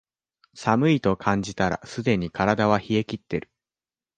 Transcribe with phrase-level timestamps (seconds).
[0.55, 3.51] 寒いと感じたらすでに体は冷えきってる